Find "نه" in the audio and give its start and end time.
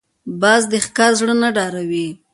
1.41-1.49